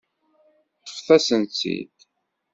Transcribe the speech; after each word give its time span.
Ṭṭfet-asent-tt-id. 0.89 1.95